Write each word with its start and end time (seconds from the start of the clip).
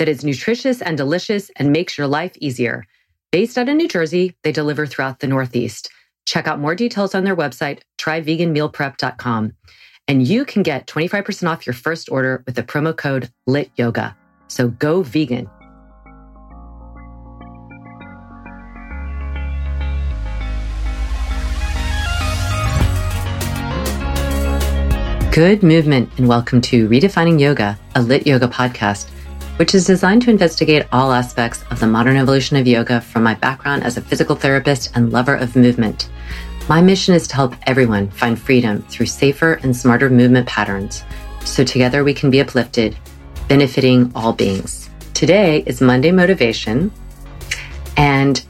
that 0.00 0.08
is 0.08 0.24
nutritious 0.24 0.80
and 0.80 0.96
delicious 0.96 1.50
and 1.56 1.70
makes 1.70 1.98
your 1.98 2.06
life 2.06 2.32
easier. 2.40 2.86
Based 3.32 3.58
out 3.58 3.68
of 3.68 3.76
New 3.76 3.86
Jersey, 3.86 4.34
they 4.42 4.50
deliver 4.50 4.86
throughout 4.86 5.18
the 5.18 5.26
Northeast. 5.26 5.90
Check 6.24 6.48
out 6.48 6.58
more 6.58 6.74
details 6.74 7.14
on 7.14 7.24
their 7.24 7.36
website, 7.36 7.80
tryveganmealprep.com. 7.98 9.52
And 10.08 10.26
you 10.26 10.46
can 10.46 10.62
get 10.62 10.86
25% 10.86 11.50
off 11.50 11.66
your 11.66 11.74
first 11.74 12.10
order 12.10 12.42
with 12.46 12.54
the 12.54 12.62
promo 12.62 12.96
code 12.96 13.30
LITYOGA. 13.46 14.14
So 14.48 14.68
go 14.68 15.02
vegan. 15.02 15.50
Good 25.30 25.62
movement, 25.62 26.10
and 26.16 26.26
welcome 26.26 26.62
to 26.62 26.88
Redefining 26.88 27.38
Yoga, 27.38 27.78
a 27.94 28.00
lit 28.00 28.26
yoga 28.26 28.48
podcast 28.48 29.10
which 29.60 29.74
is 29.74 29.84
designed 29.84 30.22
to 30.22 30.30
investigate 30.30 30.86
all 30.90 31.12
aspects 31.12 31.64
of 31.70 31.78
the 31.80 31.86
modern 31.86 32.16
evolution 32.16 32.56
of 32.56 32.66
yoga 32.66 32.98
from 32.98 33.22
my 33.22 33.34
background 33.34 33.84
as 33.84 33.98
a 33.98 34.00
physical 34.00 34.34
therapist 34.34 34.90
and 34.96 35.12
lover 35.12 35.34
of 35.34 35.54
movement. 35.54 36.08
My 36.66 36.80
mission 36.80 37.14
is 37.14 37.28
to 37.28 37.34
help 37.34 37.54
everyone 37.64 38.08
find 38.08 38.40
freedom 38.40 38.80
through 38.84 39.04
safer 39.04 39.60
and 39.62 39.76
smarter 39.76 40.08
movement 40.08 40.48
patterns 40.48 41.04
so 41.44 41.62
together 41.62 42.02
we 42.04 42.14
can 42.14 42.30
be 42.30 42.40
uplifted, 42.40 42.96
benefiting 43.48 44.10
all 44.14 44.32
beings. 44.32 44.88
Today 45.12 45.62
is 45.66 45.82
Monday 45.82 46.10
Motivation, 46.10 46.90
and 47.98 48.42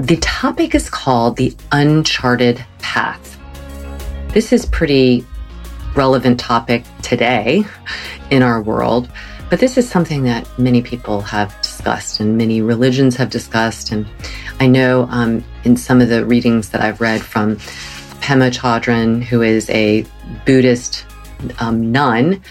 the 0.00 0.16
topic 0.16 0.74
is 0.74 0.90
called 0.90 1.36
the 1.36 1.54
uncharted 1.70 2.64
path. 2.80 3.38
This 4.34 4.52
is 4.52 4.66
pretty 4.66 5.24
relevant 5.94 6.40
topic 6.40 6.82
today 7.02 7.64
in 8.30 8.42
our 8.42 8.60
world 8.60 9.08
but 9.50 9.60
this 9.60 9.78
is 9.78 9.88
something 9.88 10.24
that 10.24 10.46
many 10.58 10.82
people 10.82 11.22
have 11.22 11.56
discussed 11.62 12.20
and 12.20 12.36
many 12.36 12.60
religions 12.60 13.16
have 13.16 13.30
discussed. 13.30 13.90
And 13.90 14.06
I 14.60 14.66
know 14.66 15.06
um, 15.10 15.42
in 15.64 15.76
some 15.76 16.00
of 16.02 16.08
the 16.08 16.24
readings 16.24 16.68
that 16.70 16.82
I've 16.82 17.00
read 17.00 17.22
from 17.22 17.56
Pema 18.20 18.50
Chodron, 18.50 19.22
who 19.22 19.40
is 19.40 19.70
a 19.70 20.04
Buddhist 20.44 21.06
um, 21.60 21.90
nun, 21.90 22.42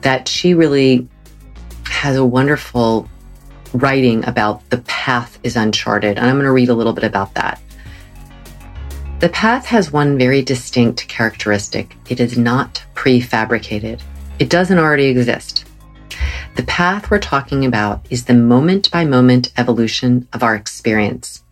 that 0.00 0.26
she 0.26 0.54
really 0.54 1.06
has 1.84 2.16
a 2.16 2.24
wonderful 2.24 3.08
writing 3.72 4.24
about 4.26 4.68
the 4.70 4.78
path 4.78 5.38
is 5.44 5.54
uncharted. 5.54 6.18
And 6.18 6.26
I'm 6.26 6.34
going 6.34 6.46
to 6.46 6.52
read 6.52 6.68
a 6.68 6.74
little 6.74 6.92
bit 6.92 7.04
about 7.04 7.34
that. 7.34 7.60
The 9.20 9.28
path 9.28 9.66
has 9.66 9.92
one 9.92 10.18
very 10.18 10.42
distinct 10.42 11.06
characteristic 11.06 11.96
it 12.10 12.18
is 12.18 12.36
not 12.36 12.84
prefabricated, 12.94 14.00
it 14.38 14.50
doesn't 14.50 14.78
already 14.78 15.06
exist. 15.06 15.64
The 16.56 16.64
path 16.64 17.10
we're 17.10 17.18
talking 17.18 17.64
about 17.64 18.06
is 18.10 18.24
the 18.24 18.34
moment 18.34 18.90
by 18.90 19.04
moment 19.04 19.52
evolution 19.56 20.28
of 20.32 20.42
our 20.42 20.54
experience, 20.54 21.44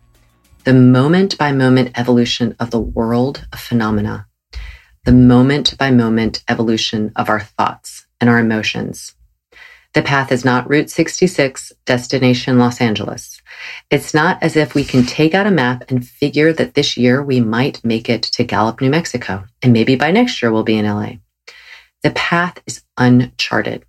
the 0.63 0.73
moment 0.73 1.37
by 1.37 1.51
moment 1.51 1.91
evolution 1.95 2.55
of 2.59 2.71
the 2.71 2.79
world 2.79 3.45
of 3.53 3.59
phenomena, 3.59 4.27
the 5.05 5.11
moment 5.11 5.77
by 5.77 5.91
moment 5.91 6.43
evolution 6.47 7.11
of 7.15 7.29
our 7.29 7.41
thoughts 7.41 8.05
and 8.21 8.29
our 8.29 8.39
emotions. 8.39 9.15
The 9.93 10.01
path 10.01 10.31
is 10.31 10.43
not 10.43 10.67
Route 10.69 10.89
66, 10.89 11.71
destination 11.85 12.57
Los 12.57 12.81
Angeles. 12.81 13.41
It's 13.91 14.13
not 14.13 14.41
as 14.41 14.55
if 14.55 14.73
we 14.73 14.83
can 14.83 15.05
take 15.05 15.33
out 15.33 15.45
a 15.45 15.51
map 15.51 15.83
and 15.89 16.07
figure 16.07 16.51
that 16.53 16.73
this 16.73 16.97
year 16.97 17.21
we 17.21 17.39
might 17.39 17.83
make 17.85 18.09
it 18.09 18.23
to 18.23 18.43
Gallup, 18.43 18.81
New 18.81 18.89
Mexico, 18.89 19.45
and 19.61 19.71
maybe 19.71 19.95
by 19.95 20.11
next 20.11 20.41
year 20.41 20.51
we'll 20.51 20.63
be 20.63 20.77
in 20.77 20.85
LA. 20.85 21.17
The 22.03 22.11
path 22.11 22.61
is 22.67 22.83
uncharted. 22.97 23.85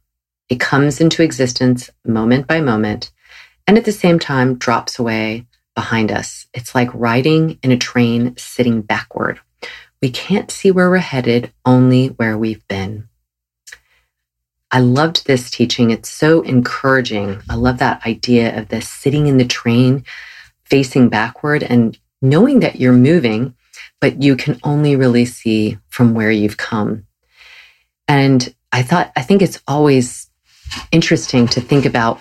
It 0.49 0.61
comes 0.61 1.01
into 1.01 1.23
existence 1.23 1.91
moment 2.05 2.47
by 2.47 2.61
moment 2.61 3.11
and 3.67 3.77
at 3.77 3.85
the 3.85 3.93
same 3.93 4.19
time 4.19 4.57
drops 4.57 4.99
away 4.99 5.47
behind 5.75 6.13
us. 6.13 6.47
It's 6.55 6.75
like 6.75 6.91
riding 6.95 7.59
in 7.63 7.73
a 7.73 7.77
train 7.77 8.37
sitting 8.37 8.83
backward. 8.83 9.41
We 10.01 10.11
can't 10.11 10.51
see 10.51 10.71
where 10.71 10.91
we're 10.91 10.99
headed, 10.99 11.53
only 11.65 12.09
where 12.09 12.37
we've 12.37 12.67
been. 12.69 13.09
I 14.71 14.81
loved 14.81 15.27
this 15.27 15.51
teaching. 15.51 15.91
It's 15.91 16.11
so 16.11 16.43
encouraging. 16.43 17.41
I 17.49 17.55
love 17.55 17.79
that 17.79 18.05
idea 18.07 18.59
of 18.59 18.69
this 18.69 18.89
sitting 18.89 19.27
in 19.27 19.39
the 19.39 19.45
train, 19.45 20.05
facing 20.65 21.09
backward 21.09 21.63
and 21.63 21.99
knowing 22.21 22.61
that 22.61 22.77
you're 22.77 22.93
moving, 22.93 23.55
but 24.01 24.23
you 24.23 24.37
can 24.37 24.59
only 24.63 24.95
really 24.97 25.25
see 25.25 25.79
from 25.89 26.15
where 26.15 26.31
you've 26.31 26.57
come. 26.57 27.07
And 28.09 28.55
I 28.73 28.83
thought, 28.83 29.13
I 29.17 29.23
think 29.23 29.43
it's 29.43 29.61
always 29.67 30.29
interesting 30.93 31.47
to 31.49 31.61
think 31.61 31.85
about 31.85 32.21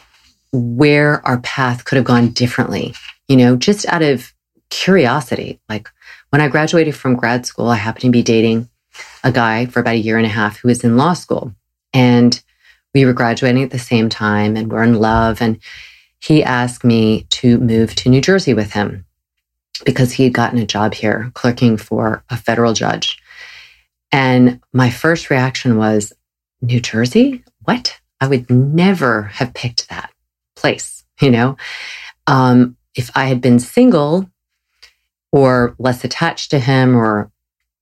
where 0.51 1.25
our 1.25 1.39
path 1.39 1.85
could 1.85 1.95
have 1.95 2.05
gone 2.05 2.29
differently, 2.29 2.93
you 3.27 3.35
know, 3.35 3.55
just 3.55 3.85
out 3.87 4.01
of 4.01 4.33
curiosity. 4.69 5.59
Like 5.67 5.89
when 6.29 6.41
I 6.41 6.47
graduated 6.47 6.95
from 6.95 7.15
grad 7.15 7.45
school, 7.45 7.67
I 7.67 7.75
happened 7.75 8.03
to 8.03 8.09
be 8.11 8.23
dating 8.23 8.69
a 9.23 9.31
guy 9.31 9.65
for 9.65 9.79
about 9.79 9.95
a 9.95 9.97
year 9.97 10.17
and 10.17 10.25
a 10.25 10.29
half 10.29 10.57
who 10.57 10.67
was 10.67 10.83
in 10.83 10.97
law 10.97 11.13
school. 11.13 11.53
And 11.93 12.41
we 12.93 13.05
were 13.05 13.13
graduating 13.13 13.63
at 13.63 13.71
the 13.71 13.79
same 13.79 14.09
time 14.09 14.55
and 14.55 14.71
we're 14.71 14.83
in 14.83 14.95
love. 14.95 15.41
And 15.41 15.59
he 16.19 16.43
asked 16.43 16.83
me 16.83 17.25
to 17.31 17.57
move 17.57 17.95
to 17.95 18.09
New 18.09 18.21
Jersey 18.21 18.53
with 18.53 18.73
him 18.73 19.05
because 19.85 20.13
he 20.13 20.23
had 20.23 20.33
gotten 20.33 20.59
a 20.59 20.65
job 20.65 20.93
here 20.93 21.31
clerking 21.33 21.77
for 21.77 22.23
a 22.29 22.37
federal 22.37 22.73
judge. 22.73 23.17
And 24.13 24.61
my 24.71 24.91
first 24.91 25.29
reaction 25.29 25.75
was, 25.77 26.13
New 26.61 26.79
Jersey? 26.79 27.43
What? 27.63 27.99
I 28.21 28.27
would 28.27 28.49
never 28.49 29.23
have 29.23 29.53
picked 29.53 29.89
that 29.89 30.11
place, 30.55 31.03
you 31.19 31.29
know? 31.29 31.57
Um, 32.27 32.77
if 32.95 33.09
I 33.15 33.25
had 33.25 33.41
been 33.41 33.59
single 33.59 34.29
or 35.31 35.75
less 35.79 36.05
attached 36.05 36.51
to 36.51 36.59
him 36.59 36.95
or 36.95 37.31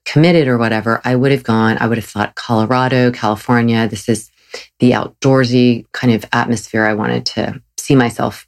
committed 0.05 0.47
or 0.47 0.57
whatever, 0.57 1.01
I 1.03 1.15
would 1.15 1.31
have 1.31 1.43
gone, 1.43 1.77
I 1.79 1.85
would 1.85 1.97
have 1.97 2.05
thought 2.05 2.35
Colorado, 2.35 3.11
California. 3.11 3.87
This 3.87 4.09
is 4.09 4.31
the 4.79 4.91
outdoorsy 4.91 5.85
kind 5.91 6.13
of 6.13 6.25
atmosphere 6.31 6.85
I 6.85 6.93
wanted 6.93 7.25
to 7.27 7.61
see 7.77 7.93
myself 7.93 8.47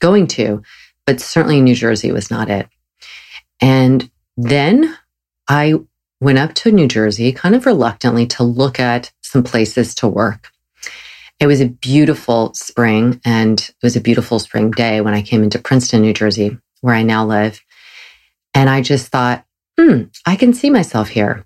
going 0.00 0.26
to, 0.26 0.62
but 1.06 1.20
certainly 1.20 1.60
New 1.60 1.74
Jersey 1.74 2.12
was 2.12 2.30
not 2.30 2.50
it. 2.50 2.68
And 3.60 4.10
then 4.36 4.98
I 5.48 5.76
went 6.22 6.38
up 6.38 6.54
to 6.54 6.70
New 6.70 6.86
Jersey 6.86 7.32
kind 7.32 7.56
of 7.56 7.66
reluctantly 7.66 8.26
to 8.28 8.44
look 8.44 8.78
at 8.78 9.12
some 9.22 9.42
places 9.42 9.92
to 9.96 10.06
work. 10.06 10.52
It 11.40 11.48
was 11.48 11.60
a 11.60 11.68
beautiful 11.68 12.54
spring 12.54 13.20
and 13.24 13.58
it 13.58 13.74
was 13.82 13.96
a 13.96 14.00
beautiful 14.00 14.38
spring 14.38 14.70
day 14.70 15.00
when 15.00 15.14
I 15.14 15.22
came 15.22 15.42
into 15.42 15.58
Princeton, 15.58 16.02
New 16.02 16.12
Jersey, 16.12 16.56
where 16.80 16.94
I 16.94 17.02
now 17.02 17.26
live. 17.26 17.60
And 18.54 18.70
I 18.70 18.82
just 18.82 19.08
thought, 19.08 19.44
hmm, 19.76 20.04
I 20.24 20.36
can 20.36 20.54
see 20.54 20.70
myself 20.70 21.08
here. 21.08 21.44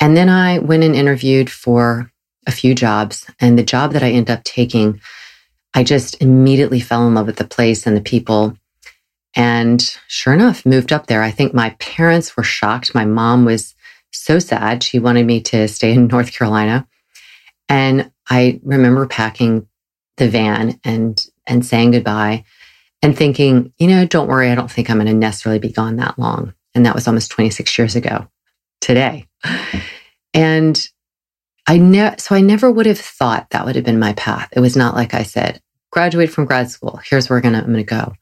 And 0.00 0.16
then 0.16 0.28
I 0.28 0.58
went 0.58 0.82
and 0.82 0.96
interviewed 0.96 1.48
for 1.48 2.10
a 2.48 2.50
few 2.50 2.74
jobs. 2.74 3.30
And 3.38 3.56
the 3.56 3.62
job 3.62 3.92
that 3.92 4.02
I 4.02 4.10
ended 4.10 4.36
up 4.36 4.42
taking, 4.42 5.00
I 5.72 5.84
just 5.84 6.20
immediately 6.20 6.80
fell 6.80 7.06
in 7.06 7.14
love 7.14 7.26
with 7.26 7.36
the 7.36 7.44
place 7.44 7.86
and 7.86 7.96
the 7.96 8.00
people. 8.00 8.58
And 9.36 9.80
sure 10.08 10.32
enough, 10.32 10.66
moved 10.66 10.92
up 10.92 11.06
there. 11.06 11.22
I 11.22 11.30
think 11.30 11.54
my 11.54 11.76
parents 11.78 12.36
were 12.36 12.42
shocked. 12.42 12.92
My 12.92 13.04
mom 13.04 13.44
was 13.44 13.73
so 14.14 14.38
sad. 14.38 14.82
She 14.82 14.98
wanted 14.98 15.26
me 15.26 15.40
to 15.42 15.68
stay 15.68 15.92
in 15.92 16.06
North 16.08 16.32
Carolina. 16.32 16.86
And 17.68 18.10
I 18.28 18.60
remember 18.62 19.06
packing 19.06 19.66
the 20.16 20.28
van 20.28 20.80
and 20.84 21.24
and 21.46 21.64
saying 21.64 21.90
goodbye 21.90 22.44
and 23.02 23.16
thinking, 23.16 23.72
you 23.78 23.86
know, 23.86 24.06
don't 24.06 24.28
worry, 24.28 24.50
I 24.50 24.54
don't 24.54 24.70
think 24.70 24.88
I'm 24.88 24.96
going 24.96 25.08
to 25.08 25.12
necessarily 25.14 25.58
be 25.58 25.70
gone 25.70 25.96
that 25.96 26.18
long. 26.18 26.54
And 26.74 26.86
that 26.86 26.94
was 26.94 27.06
almost 27.06 27.30
26 27.30 27.76
years 27.76 27.96
ago 27.96 28.28
today. 28.80 29.26
And 30.32 30.82
I 31.66 31.76
never, 31.76 32.16
so 32.18 32.34
I 32.34 32.40
never 32.40 32.70
would 32.70 32.86
have 32.86 32.98
thought 32.98 33.50
that 33.50 33.66
would 33.66 33.76
have 33.76 33.84
been 33.84 33.98
my 33.98 34.14
path. 34.14 34.48
It 34.52 34.60
was 34.60 34.74
not 34.74 34.94
like 34.94 35.12
I 35.12 35.22
said, 35.22 35.60
graduate 35.92 36.30
from 36.30 36.46
grad 36.46 36.70
school. 36.70 36.98
Here's 37.04 37.28
where 37.28 37.40
gonna, 37.42 37.58
I'm 37.58 37.66
going 37.66 37.76
to 37.76 37.84
go. 37.84 38.14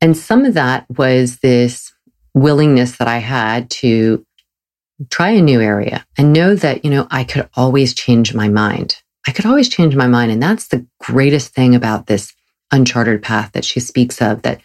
And 0.00 0.16
some 0.16 0.44
of 0.44 0.54
that 0.54 0.84
was 0.90 1.38
this 1.38 1.92
willingness 2.34 2.98
that 2.98 3.08
I 3.08 3.18
had 3.18 3.70
to 3.70 4.25
try 5.10 5.30
a 5.30 5.42
new 5.42 5.60
area 5.60 6.06
and 6.16 6.32
know 6.32 6.54
that, 6.54 6.84
you 6.84 6.90
know, 6.90 7.06
I 7.10 7.24
could 7.24 7.48
always 7.54 7.94
change 7.94 8.34
my 8.34 8.48
mind. 8.48 9.02
I 9.26 9.32
could 9.32 9.46
always 9.46 9.68
change 9.68 9.96
my 9.96 10.06
mind. 10.06 10.30
And 10.30 10.42
that's 10.42 10.68
the 10.68 10.86
greatest 11.00 11.54
thing 11.54 11.74
about 11.74 12.06
this 12.06 12.32
uncharted 12.72 13.22
path 13.22 13.52
that 13.52 13.64
she 13.64 13.80
speaks 13.80 14.20
of 14.20 14.42
that, 14.42 14.60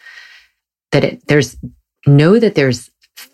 that 0.91 1.03
it, 1.03 1.27
there's 1.27 1.57
know 2.05 2.39
that 2.39 2.55
there's 2.55 2.89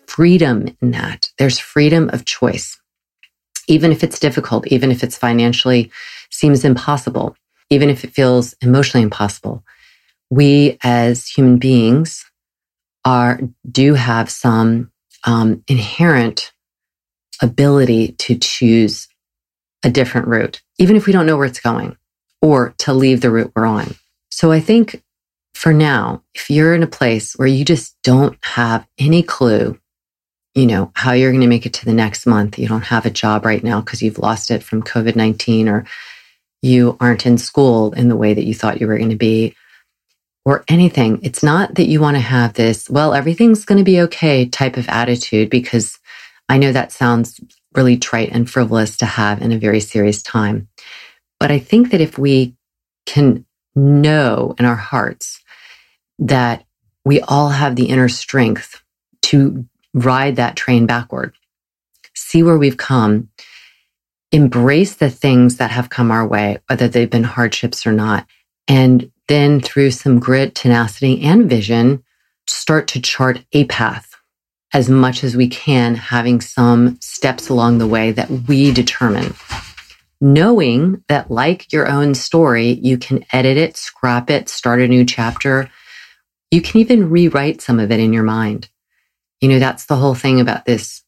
freedom 0.06 0.76
in 0.82 0.90
that. 0.90 1.30
There's 1.38 1.58
freedom 1.58 2.10
of 2.12 2.24
choice 2.24 2.78
even 3.68 3.92
if 3.92 4.02
it's 4.02 4.18
difficult, 4.18 4.66
even 4.68 4.90
if 4.90 5.04
it's 5.04 5.16
financially 5.16 5.92
seems 6.30 6.64
impossible, 6.64 7.36
even 7.70 7.90
if 7.90 8.02
it 8.02 8.12
feels 8.12 8.54
emotionally 8.62 9.04
impossible, 9.04 9.62
we 10.30 10.78
as 10.82 11.26
human 11.26 11.58
beings 11.58 12.24
are 13.04 13.40
do 13.70 13.94
have 13.94 14.30
some 14.30 14.90
um, 15.24 15.62
inherent 15.68 16.52
ability 17.42 18.12
to 18.12 18.36
choose 18.36 19.08
a 19.82 19.90
different 19.90 20.28
route, 20.28 20.62
even 20.78 20.96
if 20.96 21.06
we 21.06 21.12
don't 21.12 21.26
know 21.26 21.36
where 21.36 21.46
it's 21.46 21.60
going, 21.60 21.96
or 22.42 22.74
to 22.78 22.92
leave 22.92 23.20
the 23.20 23.30
route 23.30 23.52
we're 23.54 23.66
on. 23.66 23.94
So 24.30 24.52
I 24.52 24.60
think 24.60 25.02
for 25.54 25.72
now, 25.72 26.22
if 26.34 26.50
you're 26.50 26.74
in 26.74 26.82
a 26.82 26.88
place 26.88 27.34
where 27.34 27.48
you 27.48 27.64
just 27.64 27.96
don't 28.02 28.38
have 28.42 28.86
any 28.98 29.22
clue 29.22 29.78
you 30.58 30.66
know, 30.66 30.90
how 30.94 31.12
you're 31.12 31.30
going 31.30 31.42
to 31.42 31.46
make 31.46 31.66
it 31.66 31.74
to 31.74 31.84
the 31.84 31.92
next 31.92 32.26
month. 32.26 32.58
You 32.58 32.66
don't 32.66 32.82
have 32.82 33.06
a 33.06 33.10
job 33.10 33.44
right 33.44 33.62
now 33.62 33.80
because 33.80 34.02
you've 34.02 34.18
lost 34.18 34.50
it 34.50 34.62
from 34.62 34.82
COVID 34.82 35.14
19 35.14 35.68
or 35.68 35.86
you 36.62 36.96
aren't 37.00 37.26
in 37.26 37.38
school 37.38 37.92
in 37.92 38.08
the 38.08 38.16
way 38.16 38.34
that 38.34 38.44
you 38.44 38.54
thought 38.54 38.80
you 38.80 38.88
were 38.88 38.98
going 38.98 39.10
to 39.10 39.16
be 39.16 39.54
or 40.44 40.64
anything. 40.66 41.20
It's 41.22 41.44
not 41.44 41.76
that 41.76 41.86
you 41.86 42.00
want 42.00 42.16
to 42.16 42.20
have 42.20 42.54
this, 42.54 42.90
well, 42.90 43.14
everything's 43.14 43.64
going 43.64 43.78
to 43.78 43.84
be 43.84 44.00
okay 44.00 44.46
type 44.46 44.76
of 44.76 44.88
attitude 44.88 45.48
because 45.48 46.00
I 46.48 46.58
know 46.58 46.72
that 46.72 46.92
sounds 46.92 47.40
really 47.74 47.96
trite 47.98 48.30
and 48.32 48.48
frivolous 48.48 48.96
to 48.98 49.06
have 49.06 49.42
in 49.42 49.52
a 49.52 49.58
very 49.58 49.80
serious 49.80 50.22
time. 50.22 50.68
But 51.38 51.50
I 51.50 51.58
think 51.58 51.90
that 51.90 52.00
if 52.00 52.18
we 52.18 52.56
can 53.06 53.44
know 53.74 54.54
in 54.58 54.64
our 54.64 54.76
hearts 54.76 55.40
that 56.18 56.64
we 57.04 57.20
all 57.20 57.50
have 57.50 57.76
the 57.76 57.86
inner 57.86 58.08
strength 58.08 58.82
to 59.22 59.66
ride 59.94 60.36
that 60.36 60.56
train 60.56 60.86
backward, 60.86 61.34
see 62.14 62.42
where 62.42 62.58
we've 62.58 62.76
come, 62.76 63.28
embrace 64.32 64.96
the 64.96 65.10
things 65.10 65.56
that 65.56 65.70
have 65.70 65.90
come 65.90 66.10
our 66.10 66.26
way, 66.26 66.58
whether 66.66 66.88
they've 66.88 67.10
been 67.10 67.24
hardships 67.24 67.86
or 67.86 67.92
not. 67.92 68.26
And 68.66 69.10
then 69.28 69.60
through 69.60 69.92
some 69.92 70.18
grit, 70.18 70.54
tenacity, 70.54 71.22
and 71.22 71.48
vision, 71.48 72.02
start 72.46 72.88
to 72.88 73.00
chart 73.00 73.44
a 73.52 73.64
path 73.66 74.17
as 74.72 74.88
much 74.88 75.24
as 75.24 75.36
we 75.36 75.48
can, 75.48 75.94
having 75.94 76.40
some 76.40 77.00
steps 77.00 77.48
along 77.48 77.78
the 77.78 77.86
way 77.86 78.12
that 78.12 78.30
we 78.30 78.72
determine. 78.72 79.34
Knowing 80.20 81.02
that, 81.08 81.30
like 81.30 81.72
your 81.72 81.88
own 81.88 82.14
story, 82.14 82.72
you 82.82 82.98
can 82.98 83.24
edit 83.32 83.56
it, 83.56 83.76
scrap 83.76 84.30
it, 84.30 84.48
start 84.48 84.80
a 84.80 84.88
new 84.88 85.04
chapter. 85.04 85.70
You 86.50 86.60
can 86.60 86.80
even 86.80 87.10
rewrite 87.10 87.62
some 87.62 87.78
of 87.78 87.92
it 87.92 88.00
in 88.00 88.12
your 88.12 88.24
mind. 88.24 88.68
You 89.40 89.48
know, 89.48 89.58
that's 89.58 89.86
the 89.86 89.96
whole 89.96 90.14
thing 90.14 90.40
about 90.40 90.64
this 90.64 91.02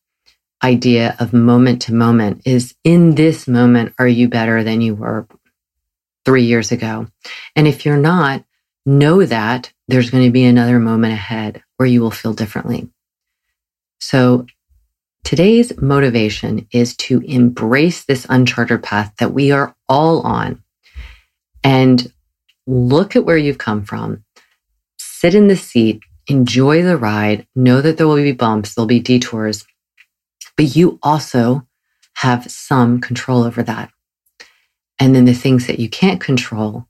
idea 0.62 1.16
of 1.18 1.32
moment 1.32 1.82
to 1.82 1.94
moment 1.94 2.42
is 2.44 2.74
in 2.84 3.14
this 3.14 3.48
moment, 3.48 3.94
are 3.98 4.08
you 4.08 4.28
better 4.28 4.62
than 4.62 4.80
you 4.80 4.94
were 4.94 5.26
three 6.24 6.44
years 6.44 6.70
ago? 6.70 7.08
And 7.56 7.66
if 7.66 7.84
you're 7.84 7.96
not, 7.96 8.44
know 8.86 9.24
that 9.24 9.72
there's 9.88 10.10
going 10.10 10.24
to 10.24 10.30
be 10.30 10.44
another 10.44 10.78
moment 10.78 11.12
ahead 11.12 11.62
where 11.76 11.88
you 11.88 12.00
will 12.00 12.10
feel 12.10 12.32
differently. 12.32 12.88
So 14.00 14.46
today's 15.24 15.78
motivation 15.80 16.66
is 16.72 16.96
to 16.98 17.20
embrace 17.20 18.04
this 18.04 18.26
uncharted 18.28 18.82
path 18.82 19.14
that 19.18 19.32
we 19.32 19.52
are 19.52 19.74
all 19.88 20.22
on 20.22 20.62
and 21.62 22.12
look 22.66 23.16
at 23.16 23.24
where 23.24 23.36
you've 23.36 23.58
come 23.58 23.84
from, 23.84 24.24
sit 24.98 25.34
in 25.34 25.48
the 25.48 25.56
seat 25.56 26.00
enjoy 26.30 26.82
the 26.82 26.96
ride, 26.96 27.46
know 27.54 27.80
that 27.80 27.98
there 27.98 28.06
will 28.06 28.16
be 28.16 28.32
bumps, 28.32 28.74
there'll 28.74 28.86
be 28.86 29.00
detours, 29.00 29.64
but 30.56 30.76
you 30.76 30.98
also 31.02 31.66
have 32.14 32.50
some 32.50 33.00
control 33.00 33.42
over 33.42 33.62
that. 33.62 33.90
And 34.98 35.14
then 35.14 35.24
the 35.24 35.34
things 35.34 35.66
that 35.66 35.80
you 35.80 35.88
can't 35.88 36.20
control, 36.20 36.86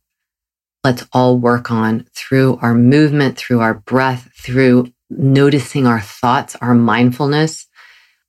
let's 0.84 1.06
all 1.12 1.38
work 1.38 1.70
on 1.70 2.06
through 2.14 2.58
our 2.60 2.74
movement, 2.74 3.38
through 3.38 3.60
our 3.60 3.74
breath, 3.74 4.30
through 4.36 4.92
noticing 5.10 5.86
our 5.86 6.00
thoughts, 6.00 6.56
our 6.56 6.74
mindfulness. 6.74 7.66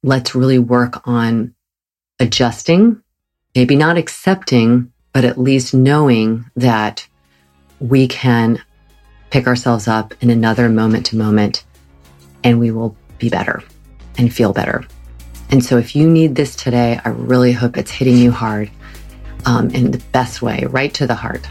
Let's 0.03 0.35
really 0.35 0.59
work 0.59 1.07
on 1.07 1.53
adjusting, 2.19 3.01
maybe 3.55 3.75
not 3.75 3.97
accepting, 3.97 4.91
but 5.13 5.25
at 5.25 5.37
least 5.37 5.73
knowing 5.73 6.45
that 6.55 7.07
we 7.79 8.07
can 8.07 8.61
pick 9.29 9.47
ourselves 9.47 9.87
up 9.87 10.13
in 10.21 10.29
another 10.29 10.69
moment 10.69 11.05
to 11.07 11.15
moment, 11.15 11.63
and 12.43 12.59
we 12.59 12.71
will 12.71 12.95
be 13.17 13.29
better 13.29 13.61
and 14.17 14.33
feel 14.33 14.53
better. 14.53 14.85
And 15.49 15.63
so, 15.63 15.77
if 15.77 15.95
you 15.95 16.09
need 16.09 16.35
this 16.35 16.55
today, 16.55 16.99
I 17.03 17.09
really 17.09 17.51
hope 17.51 17.77
it's 17.77 17.91
hitting 17.91 18.17
you 18.17 18.31
hard 18.31 18.71
um, 19.45 19.69
in 19.71 19.91
the 19.91 20.01
best 20.11 20.41
way, 20.41 20.65
right 20.69 20.93
to 20.93 21.07
the 21.07 21.15
heart. 21.15 21.47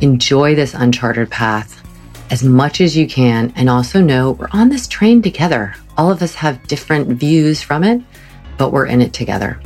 Enjoy 0.00 0.54
this 0.54 0.74
uncharted 0.74 1.30
path 1.30 1.85
as 2.30 2.42
much 2.42 2.80
as 2.80 2.96
you 2.96 3.06
can, 3.06 3.52
and 3.56 3.70
also 3.70 4.00
know 4.00 4.32
we're 4.32 4.48
on 4.52 4.68
this 4.68 4.86
train 4.86 5.22
together. 5.22 5.74
All 5.96 6.10
of 6.10 6.22
us 6.22 6.34
have 6.34 6.66
different 6.66 7.18
views 7.18 7.62
from 7.62 7.84
it, 7.84 8.02
but 8.58 8.72
we're 8.72 8.86
in 8.86 9.00
it 9.00 9.12
together. 9.12 9.60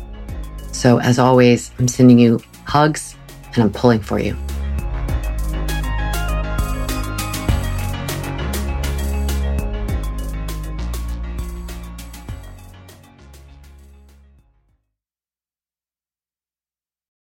So, 0.72 1.00
as 1.00 1.18
always, 1.18 1.72
I'm 1.78 1.88
sending 1.88 2.18
you 2.18 2.40
hugs 2.64 3.16
and 3.54 3.64
I'm 3.64 3.72
pulling 3.72 4.00
for 4.00 4.18
you. 4.18 4.36